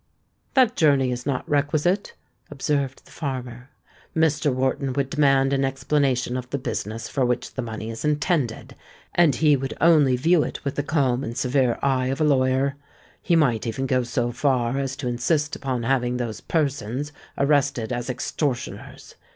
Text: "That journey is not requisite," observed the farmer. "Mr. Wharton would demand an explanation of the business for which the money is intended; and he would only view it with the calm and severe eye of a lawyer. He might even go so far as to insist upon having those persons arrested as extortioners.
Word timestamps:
"That 0.55 0.75
journey 0.75 1.11
is 1.11 1.27
not 1.27 1.47
requisite," 1.47 2.15
observed 2.49 3.05
the 3.05 3.11
farmer. 3.11 3.69
"Mr. 4.15 4.51
Wharton 4.51 4.93
would 4.93 5.11
demand 5.11 5.53
an 5.53 5.63
explanation 5.63 6.35
of 6.37 6.49
the 6.49 6.57
business 6.57 7.07
for 7.07 7.23
which 7.23 7.53
the 7.53 7.61
money 7.61 7.91
is 7.91 8.03
intended; 8.03 8.75
and 9.13 9.35
he 9.35 9.55
would 9.55 9.77
only 9.79 10.17
view 10.17 10.41
it 10.41 10.65
with 10.65 10.73
the 10.73 10.81
calm 10.81 11.23
and 11.23 11.37
severe 11.37 11.77
eye 11.83 12.07
of 12.07 12.19
a 12.19 12.23
lawyer. 12.23 12.77
He 13.21 13.35
might 13.35 13.67
even 13.67 13.85
go 13.85 14.01
so 14.01 14.31
far 14.31 14.79
as 14.79 14.95
to 14.95 15.07
insist 15.07 15.55
upon 15.55 15.83
having 15.83 16.17
those 16.17 16.41
persons 16.41 17.11
arrested 17.37 17.93
as 17.93 18.09
extortioners. 18.09 19.13